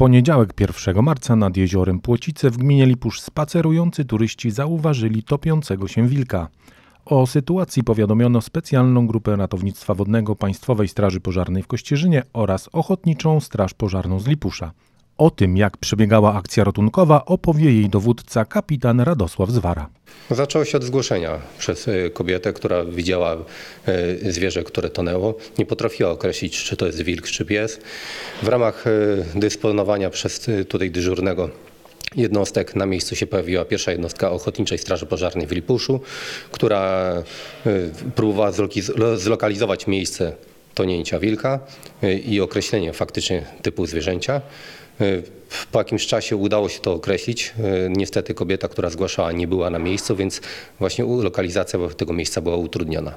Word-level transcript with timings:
poniedziałek 0.00 0.60
1 0.60 1.02
marca 1.02 1.36
nad 1.36 1.56
jeziorem 1.56 2.00
Płocice 2.00 2.50
w 2.50 2.56
gminie 2.56 2.86
Lipusz 2.86 3.20
spacerujący 3.20 4.04
turyści 4.04 4.50
zauważyli 4.50 5.22
topiącego 5.22 5.88
się 5.88 6.08
wilka. 6.08 6.48
O 7.04 7.26
sytuacji 7.26 7.84
powiadomiono 7.84 8.40
specjalną 8.40 9.06
grupę 9.06 9.36
ratownictwa 9.36 9.94
wodnego 9.94 10.36
Państwowej 10.36 10.88
Straży 10.88 11.20
Pożarnej 11.20 11.62
w 11.62 11.66
Kościerzynie 11.66 12.22
oraz 12.32 12.68
Ochotniczą 12.72 13.40
Straż 13.40 13.74
Pożarną 13.74 14.20
z 14.20 14.26
Lipusza. 14.26 14.72
O 15.20 15.30
tym, 15.30 15.56
jak 15.56 15.76
przebiegała 15.76 16.34
akcja 16.34 16.64
ratunkowa, 16.64 17.24
opowie 17.24 17.64
jej 17.72 17.88
dowódca 17.88 18.44
kapitan 18.44 19.00
Radosław 19.00 19.50
Zwara. 19.50 19.88
Zaczęło 20.30 20.64
się 20.64 20.78
od 20.78 20.84
zgłoszenia 20.84 21.38
przez 21.58 21.88
y, 21.88 22.10
kobietę, 22.14 22.52
która 22.52 22.84
widziała 22.84 23.36
y, 24.24 24.32
zwierzę, 24.32 24.62
które 24.62 24.90
tonęło. 24.90 25.34
Nie 25.58 25.66
potrafiła 25.66 26.10
określić, 26.10 26.64
czy 26.64 26.76
to 26.76 26.86
jest 26.86 27.02
wilk, 27.02 27.26
czy 27.26 27.44
pies. 27.44 27.80
W 28.42 28.48
ramach 28.48 28.86
y, 28.86 29.24
dysponowania 29.34 30.10
przez 30.10 30.46
tutaj 30.68 30.90
dyżurnego 30.90 31.50
jednostek 32.16 32.76
na 32.76 32.86
miejscu 32.86 33.16
się 33.16 33.26
pojawiła 33.26 33.64
pierwsza 33.64 33.92
jednostka 33.92 34.30
Ochotniczej 34.30 34.78
Straży 34.78 35.06
Pożarnej 35.06 35.46
w 35.46 35.52
Lipuszu, 35.52 36.00
która 36.50 37.12
próbowała 38.14 38.52
zlokalizować 39.16 39.86
miejsce 39.86 40.32
tonięcia 40.74 41.18
wilka 41.18 41.60
i 42.24 42.40
określenie 42.40 42.92
faktycznie 42.92 43.46
typu 43.62 43.86
zwierzęcia. 43.86 44.40
Po 45.72 45.78
jakimś 45.78 46.06
czasie 46.06 46.36
udało 46.36 46.68
się 46.68 46.80
to 46.80 46.92
określić. 46.92 47.54
Y, 47.86 47.90
Niestety 47.90 48.34
kobieta, 48.34 48.68
która 48.68 48.90
zgłaszała, 48.90 49.32
nie 49.32 49.48
była 49.48 49.70
na 49.70 49.78
miejscu, 49.78 50.16
więc 50.16 50.40
właśnie 50.78 51.04
lokalizacja 51.04 51.78
tego 51.96 52.12
miejsca 52.12 52.40
była 52.40 52.56
utrudniona. 52.56 53.16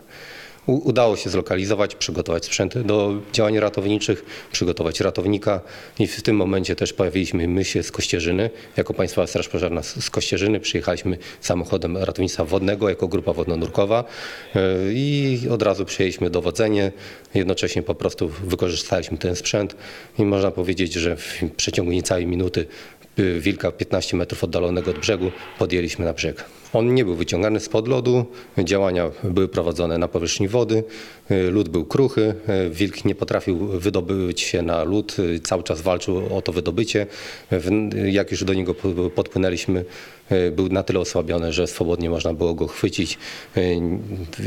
Udało 0.68 1.16
się 1.16 1.30
zlokalizować, 1.30 1.96
przygotować 1.96 2.46
sprzęty 2.46 2.84
do 2.84 3.14
działań 3.34 3.60
ratowniczych, 3.60 4.26
przygotować 4.52 5.00
ratownika 5.00 5.62
i 6.00 6.08
w 6.08 6.22
tym 6.22 6.36
momencie 6.36 6.76
też 6.76 6.94
pojawiliśmy 6.94 7.48
my 7.48 7.66
się 7.66 7.84
z 7.84 7.92
Kościerzyny, 7.92 8.50
jako 8.78 8.94
Państwowa 8.94 9.28
Straż 9.28 9.50
Pożarna 9.50 9.84
z 9.84 10.10
Kościerzyny. 10.10 10.60
Przyjechaliśmy 10.60 11.18
samochodem 11.42 11.98
ratownictwa 11.98 12.46
wodnego 12.46 12.90
jako 12.90 13.08
grupa 13.08 13.34
wodno-nurkowa 13.34 14.04
yy, 14.56 14.62
i 14.94 15.40
od 15.52 15.62
razu 15.62 15.86
przejęliśmy 15.86 16.30
dowodzenie. 16.30 16.92
Jednocześnie 17.34 17.84
po 17.84 17.96
prostu 17.96 18.30
wykorzystaliśmy 18.30 19.18
ten 19.18 19.36
sprzęt 19.36 19.76
i 20.20 20.26
można 20.26 20.52
powiedzieć, 20.52 20.94
że 20.94 21.16
w 21.16 21.42
przeciągu 21.58 21.92
niecałej 21.92 22.28
minuty 22.28 22.66
y, 23.20 23.40
wilka 23.40 23.72
15 23.72 24.18
metrów 24.18 24.44
oddalonego 24.44 24.92
od 24.92 25.00
brzegu 25.00 25.32
podjęliśmy 25.60 26.06
na 26.06 26.14
brzeg. 26.14 26.46
On 26.74 26.96
nie 26.96 27.06
był 27.06 27.16
wyciągany 27.16 27.60
spod 27.60 27.88
lodu, 27.88 28.26
działania 28.58 29.12
były 29.24 29.48
prowadzone 29.48 29.98
na 29.98 30.08
powierzchni 30.08 30.48
wody, 30.48 30.84
y, 31.32 31.52
lód 31.52 31.70
był 31.70 31.86
kruchy, 31.86 32.36
y, 32.68 32.70
wilk 32.70 33.06
nie 33.06 33.16
potrafił 33.16 33.58
wydobyć 33.58 34.42
się 34.42 34.62
na 34.62 34.84
lód, 34.84 35.16
y, 35.20 35.40
cały 35.40 35.64
czas 35.64 35.82
walczył 35.82 36.38
o 36.38 36.42
to 36.42 36.52
wydobycie. 36.52 37.08
Jak 38.06 38.32
już 38.32 38.44
do 38.44 38.54
niego 38.54 38.74
po- 38.74 39.10
podpłynęliśmy, 39.10 39.86
był 40.52 40.70
na 40.70 40.84
tyle 40.84 41.00
osłabiony, 41.00 41.54
że 41.54 41.68
swobodnie 41.68 42.10
można 42.10 42.34
było 42.34 42.54
go 42.54 42.68
chwycić 42.68 43.18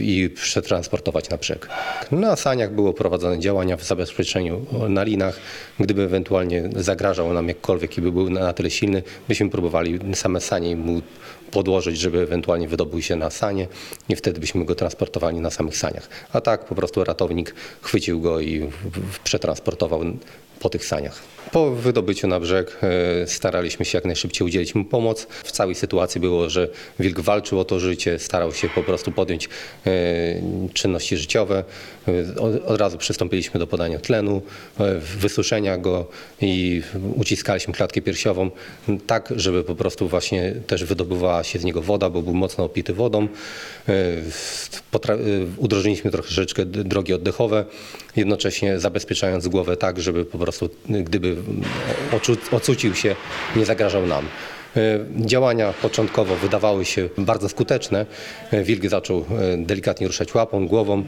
i 0.00 0.30
przetransportować 0.34 1.30
na 1.30 1.36
brzeg. 1.36 1.68
Na 2.10 2.36
saniach 2.36 2.74
było 2.74 2.92
prowadzone 2.92 3.38
działania 3.38 3.76
w 3.76 3.84
zabezpieczeniu 3.84 4.66
na 4.88 5.02
linach. 5.02 5.40
Gdyby 5.80 6.02
ewentualnie 6.02 6.70
zagrażał 6.76 7.32
nam 7.32 7.48
jakkolwiek 7.48 7.98
i 7.98 8.00
by 8.00 8.12
był 8.12 8.30
na 8.30 8.52
tyle 8.52 8.70
silny, 8.70 9.02
byśmy 9.28 9.50
próbowali 9.50 9.98
same 10.14 10.40
sanie 10.40 10.76
mu 10.76 11.02
podłożyć, 11.50 11.98
żeby 11.98 12.20
ewentualnie 12.20 12.68
wydobył 12.68 13.02
się 13.02 13.16
na 13.16 13.30
sanie 13.30 13.68
i 14.08 14.16
wtedy 14.16 14.40
byśmy 14.40 14.64
go 14.64 14.74
transportowali 14.74 15.40
na 15.40 15.50
samych 15.50 15.76
saniach. 15.76 16.08
A 16.32 16.40
tak 16.40 16.64
po 16.64 16.74
prostu 16.74 17.04
ratownik 17.04 17.54
chwycił 17.82 18.20
go 18.20 18.40
i 18.40 18.70
przetransportował 19.24 20.04
po 20.60 20.68
tych 20.68 20.84
saniach. 20.84 21.22
Po 21.52 21.70
wydobyciu 21.70 22.28
na 22.28 22.40
brzeg 22.40 22.78
e, 22.82 23.26
staraliśmy 23.26 23.84
się 23.84 23.98
jak 23.98 24.04
najszybciej 24.04 24.46
udzielić 24.46 24.74
mu 24.74 24.84
pomoc. 24.84 25.26
W 25.44 25.52
całej 25.52 25.74
sytuacji 25.74 26.20
było, 26.20 26.50
że 26.50 26.68
wilk 26.98 27.20
walczył 27.20 27.60
o 27.60 27.64
to 27.64 27.80
życie, 27.80 28.18
starał 28.18 28.52
się 28.52 28.68
po 28.68 28.82
prostu 28.82 29.12
podjąć 29.12 29.48
e, 29.86 29.90
czynności 30.72 31.16
życiowe. 31.16 31.64
E, 32.08 32.40
Od, 32.66 32.80
razu 32.80 32.98
przystąpiliśmy 32.98 33.60
do 33.60 33.66
podania 33.66 33.98
tlenu, 33.98 34.42
wysuszenia 35.18 35.78
go 35.78 36.06
i 36.40 36.82
uciskaliśmy 37.16 37.74
klatkę 37.74 38.00
piersiową 38.00 38.50
tak, 39.06 39.32
żeby 39.36 39.64
po 39.64 39.74
prostu 39.74 40.08
właśnie 40.08 40.54
też 40.66 40.84
wydobywała 40.84 41.44
się 41.44 41.58
z 41.58 41.64
niego 41.64 41.82
woda, 41.82 42.10
bo 42.10 42.22
był 42.22 42.34
mocno 42.34 42.64
opity 42.64 42.94
wodą. 42.94 43.28
Udrożniliśmy 45.56 46.10
troszeczkę 46.10 46.66
drogi 46.66 47.14
oddechowe, 47.14 47.64
jednocześnie 48.16 48.80
zabezpieczając 48.80 49.48
głowę 49.48 49.76
tak, 49.76 50.00
żeby 50.00 50.24
po 50.24 50.38
prostu 50.38 50.55
y, 50.62 51.02
gdyby 51.04 51.36
ocucił 52.50 52.94
się, 52.94 53.16
nie 53.56 53.64
zagrażał 53.64 54.06
nam. 54.06 54.24
E, 54.76 55.26
Działania 55.26 55.74
początkowo 55.82 56.36
wydawały 56.36 56.84
się 56.84 57.08
bardzo 57.18 57.48
skuteczne. 57.48 58.06
E, 58.50 58.64
Wilk 58.64 58.86
zaczął 58.86 59.18
e, 59.18 59.56
delikatnie 59.56 60.06
ruszać 60.06 60.34
łapą, 60.34 60.66
głową, 60.66 61.04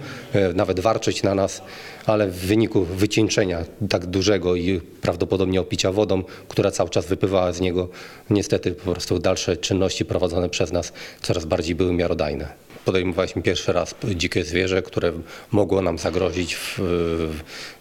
nawet 0.54 0.80
warczeć 0.80 1.22
na 1.22 1.34
nas, 1.34 1.62
ale 2.06 2.28
w 2.28 2.36
wyniku 2.36 2.84
wycieńczenia 2.84 3.64
tak 3.88 4.06
dużego 4.06 4.54
i 4.56 4.80
prawdopodobnie 4.80 5.60
opicia 5.60 5.92
wodą, 5.92 6.22
która 6.48 6.70
cały 6.70 6.90
czas 6.90 7.06
wypływała 7.06 7.52
z 7.52 7.60
niego, 7.60 7.88
niestety 8.30 8.72
po 8.72 8.92
prostu 8.92 9.18
dalsze 9.18 9.56
czynności 9.56 10.04
prowadzone 10.04 10.48
przez 10.48 10.72
nas 10.72 10.92
coraz 11.22 11.44
bardziej 11.44 11.74
były 11.74 11.92
miarodajne. 11.92 12.48
Podejmowaliśmy 12.84 13.42
pierwszy 13.42 13.72
raz 13.72 13.94
dzikie 14.14 14.44
zwierzę, 14.44 14.82
które 14.82 15.12
mogło 15.50 15.82
nam 15.82 15.98
zagrozić 15.98 16.56
w, 16.56 16.78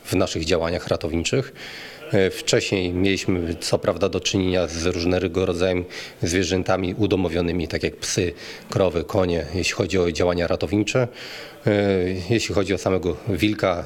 w 0.06 0.16
naszych 0.16 0.46
działaniach 0.46 0.88
ratowniczych. 0.88 1.54
E, 2.14 2.30
Wcześniej 2.30 2.94
mieliśmy 2.94 3.56
co 3.60 3.80
prawda 3.80 4.10
do 4.10 4.20
czynienia 4.20 4.68
z 4.68 4.86
różnego 4.86 5.46
rodzaju 5.46 5.86
zwierzętami 6.24 6.96
udomowionymi, 6.98 7.68
tak 7.68 7.84
jak 7.84 7.96
psy, 7.96 8.34
krowy, 8.70 9.04
konie, 9.04 9.46
jeśli 9.56 9.74
chodzi 9.76 10.00
o 10.00 10.12
działania 10.12 10.48
ratownicze. 10.48 11.08
E, 11.68 11.72
Jeśli 12.30 12.56
chodzi 12.56 12.74
o 12.74 12.78
samego 12.78 13.18
wilka 13.30 13.86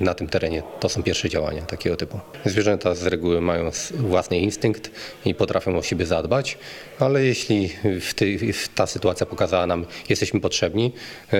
e, 0.00 0.04
na 0.04 0.14
tym 0.14 0.26
terenie, 0.26 0.62
to 0.80 0.88
są 0.88 1.02
pierwsze 1.02 1.28
działania 1.28 1.62
takiego 1.62 1.96
typu. 1.96 2.20
Zwierzęta 2.44 2.94
z 2.94 3.06
reguły 3.06 3.40
mają 3.40 3.70
własny 3.94 4.38
instynkt 4.38 4.90
i 5.24 5.34
potrafią 5.34 5.78
o 5.78 5.82
siebie 5.82 6.06
zadbać, 6.06 6.58
ale 6.98 7.24
jeśli 7.24 7.70
w 8.00 8.14
tej, 8.14 8.52
w 8.52 8.65
ta 8.76 8.86
sytuacja 8.86 9.26
pokazała 9.26 9.66
nam, 9.66 9.86
jesteśmy 10.08 10.40
potrzebni, 10.40 10.92
e, 11.32 11.38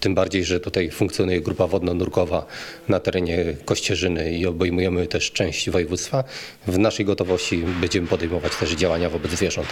tym 0.00 0.14
bardziej, 0.14 0.44
że 0.44 0.60
tutaj 0.60 0.90
funkcjonuje 0.90 1.40
grupa 1.40 1.66
wodno-nurkowa 1.66 2.46
na 2.88 3.00
terenie 3.00 3.56
Kościerzyny 3.64 4.32
i 4.32 4.46
obejmujemy 4.46 5.06
też 5.06 5.32
część 5.32 5.70
województwa, 5.70 6.24
w 6.66 6.78
naszej 6.78 7.06
gotowości 7.06 7.64
będziemy 7.80 8.06
podejmować 8.06 8.56
też 8.56 8.70
działania 8.70 9.10
wobec 9.10 9.30
zwierząt. 9.32 9.68